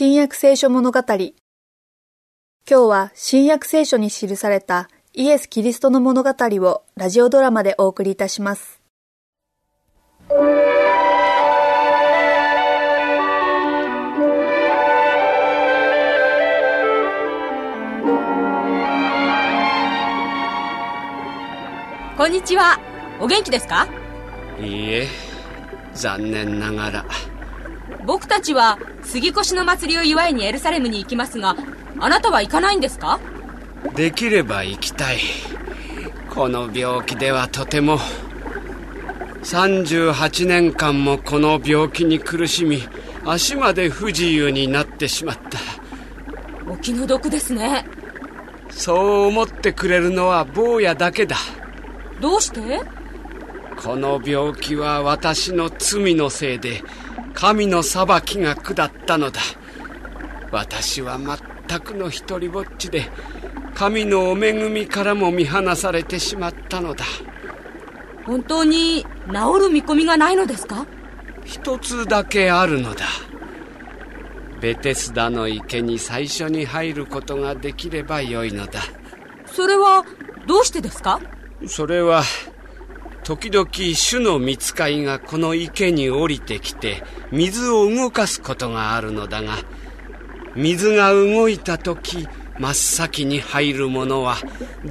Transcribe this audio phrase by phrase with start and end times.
[0.00, 1.00] 新約聖書物語。
[1.08, 1.32] 今
[2.68, 8.80] 日は新約聖書に記されたイエス・キリストの物語をラジオドラマでお送りいたします。
[22.16, 22.78] こんにちは。
[23.18, 23.88] お元気ですか？
[24.60, 25.08] いいえ。
[25.92, 27.04] 残念ながら
[28.08, 31.54] 僕たちは杉越の祭りを祝いにエルサレムに行きますが
[32.00, 33.20] あなたは行かないんですか？
[33.94, 35.18] できれば行きたい。
[36.30, 37.98] この病気ではとても。
[39.42, 42.82] 38年間もこの病気に苦しみ
[43.26, 45.58] 足まで不自由になってしまった。
[46.66, 47.86] お気の毒ですね。
[48.70, 51.36] そう思ってくれるのは坊やだけだ。
[52.22, 52.80] どうして？
[53.76, 56.82] この病気は私の罪のせいで
[57.40, 59.40] 神の裁きが下ったのだ。
[60.50, 61.20] 私は
[61.68, 63.08] 全くの一りぼっちで
[63.76, 67.04] 神のお恵みからも見放されてしまったのだ。
[68.26, 70.84] 本当に治る見込みがないのですか？
[71.44, 73.04] 一つだけあるのだ。
[74.60, 78.80] ベテスダの池に最初に入ることができればよいのだ。
[79.46, 80.04] それは
[80.48, 81.20] どうしてですか？
[81.68, 82.24] それは
[83.28, 89.58] 時々主の見つかいがこの池に降りてきて水を動かすことがあるのだが
[90.56, 92.26] 水が動いた時
[92.58, 94.36] 真っ先に入るものは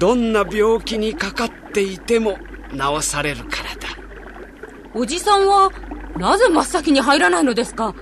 [0.00, 2.40] どんな病気にかかっていても
[2.72, 3.88] 治されるからだ。
[4.94, 5.70] おじさんは
[6.16, 7.94] なぜ真っ先に入らないのですか？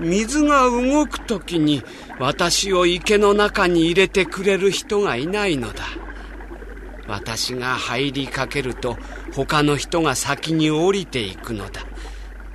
[0.00, 1.84] 水が動く時に
[2.18, 5.84] 私を池の中に入れてくれる人がいないのだ
[7.08, 8.96] 私が入りかけると
[9.34, 11.82] 他の人が先に降りていくのだ。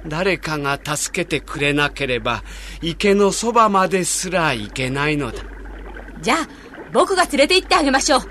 [0.07, 2.43] 誰かが助けてくれなければ
[2.81, 5.43] 池のそばまですら行けないのだ。
[6.21, 6.47] じゃあ
[6.91, 8.21] 僕が連れて行ってあげましょう。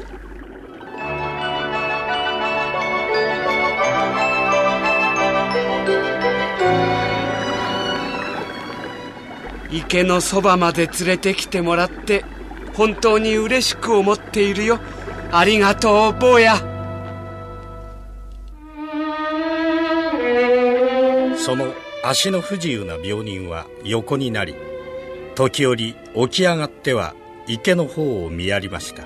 [9.72, 12.24] 池のそばまで連れてきてもらって
[12.74, 14.80] 本当に嬉しく思っているよ
[15.32, 16.56] ありがとう坊や。
[21.36, 21.72] その
[22.04, 24.54] 足の不自由な病人は横になり
[25.34, 27.14] 時折起き上がっては
[27.46, 29.04] 池の方を見やりました。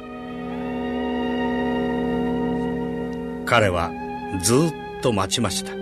[3.46, 3.90] 彼は
[4.42, 5.72] ずっと待ちました。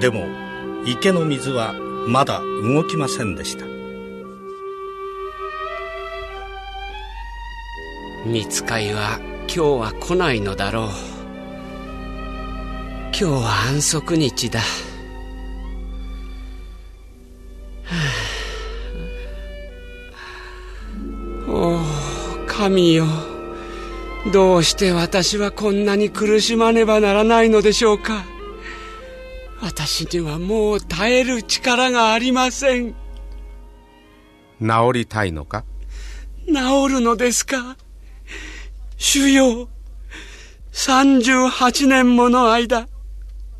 [0.00, 0.26] でも
[0.86, 1.74] 池の水は
[2.08, 3.75] まだ動きませんでした。
[8.26, 10.88] 見つかいは今日は来ないのだろう。
[13.12, 14.60] 今日は安息日だ。
[21.48, 21.80] おお
[22.48, 23.06] 神よ。
[24.32, 28.24] どうして私はこんなに苦しまねばならないのでしょうか。
[29.62, 32.94] 私にはもう耐える力がありません。
[34.60, 35.64] 治りたいのか？
[36.48, 36.54] 治
[36.94, 37.76] るのですか？
[38.98, 39.68] 主よ
[40.72, 42.88] 38年もの間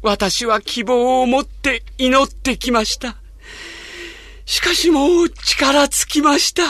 [0.03, 3.17] 私は希望を持って祈ってきました。
[4.47, 6.63] しかしもう力尽きました。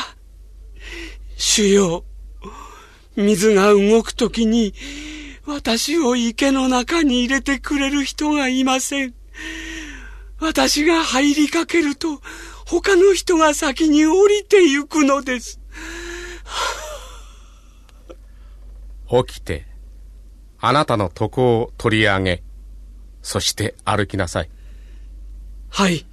[1.36, 2.04] 主よ
[3.14, 4.74] 水が動くときに
[5.46, 9.14] 私を池の中に入れてくれる人がいません。
[10.40, 12.20] 私が入りかけると
[12.66, 15.60] 他の人が先に降りてゆくのです。
[19.08, 19.66] 起きて
[20.58, 22.42] あなたの床を取り上げ
[23.22, 24.50] そして歩きなさい。
[25.68, 26.06] はい。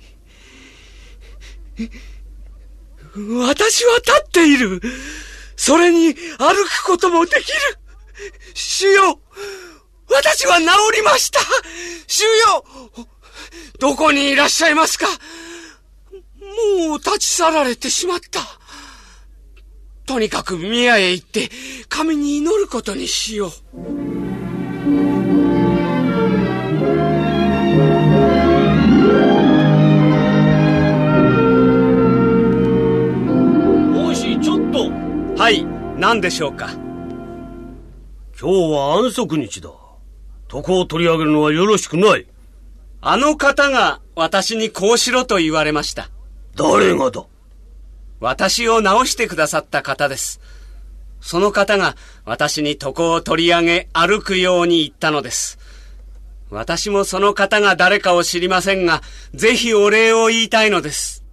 [3.17, 4.81] 私は立っている。
[5.55, 6.17] それに歩
[6.65, 7.59] くこともできる。
[8.53, 9.19] 主よ
[10.11, 10.65] 私は治
[10.95, 11.39] りました。
[12.07, 12.65] 主よ
[13.79, 15.07] どこにいらっしゃいますか？
[16.87, 18.41] もう立ち去られてしまった。
[20.05, 21.49] とにかく宮へ行って
[21.87, 23.51] 神に祈ることにしよう。
[33.97, 34.91] おし、ちょっと。
[35.41, 35.65] はい、
[35.97, 36.69] 何でしょうか？
[38.39, 39.69] 今日は安息日だ。
[40.51, 42.27] 床を取り上げるのはよろしくない。
[43.01, 46.09] あの方が私にこうしろと言われました。
[46.55, 47.25] 誰がだ？
[48.23, 50.39] 私を治してくださった方です。
[51.19, 55.59] その方が私に床を取り上げ歩くように言ったのです。
[56.49, 59.01] 私もその方が誰かを知りませんが、
[59.33, 61.25] ぜひお礼を言いたいのです。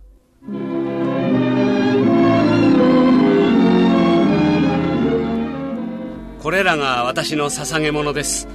[6.42, 8.48] これらが私の捧げ物です。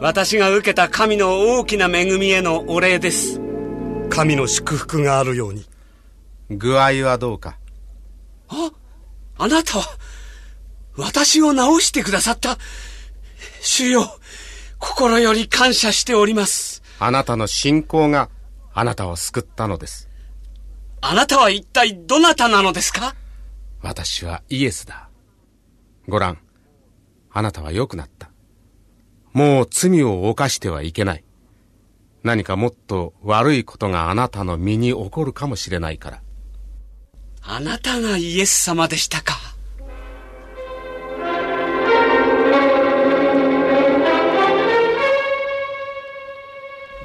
[0.00, 3.42] 私が受けた神の大きな恵みへのお礼です。
[4.08, 5.71] 神の祝福があるように。
[6.58, 7.58] 具合はどうか？
[8.48, 8.70] あ
[9.38, 9.84] あなたは
[10.96, 12.58] 私を治してくださった。
[13.60, 14.06] 主よ
[14.78, 16.82] 心より感謝しております。
[16.98, 18.28] あなたの信仰が
[18.74, 20.08] あなたを救ったのです。
[21.00, 23.14] あなたは一体どなたなのですか？
[23.80, 25.08] 私はイエスだ。
[26.08, 26.38] ご覧
[27.32, 28.30] あなたは良くなった。
[29.32, 31.24] もう罪を犯してはいけない。
[32.22, 36.21] 何かもっと悪いことがあなたの身に起こるかもしれないから
[37.44, 39.34] あなたがイエス様でしたか？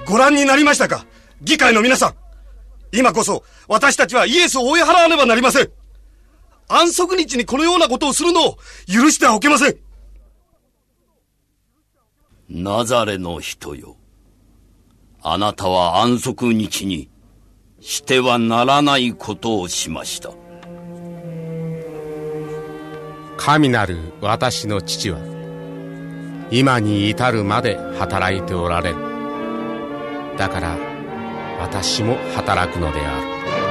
[0.05, 1.05] ご覧になりましたか？
[1.41, 2.15] 議会の皆さん。
[2.93, 5.71] 今こそ私たちはイエスを追い払わねばなりません。
[6.69, 8.57] 安息日にこのようなことをするのを
[8.87, 9.77] 許してはおけません。
[12.49, 13.97] ナザレの人よ。
[15.21, 17.09] あなたは安息日に
[17.87, 20.31] してはならないことをしました。
[23.37, 25.19] 神なる私の父は
[26.51, 28.97] 今に至るまで働いておられる
[30.37, 30.77] だから
[31.61, 33.66] 私も働くのである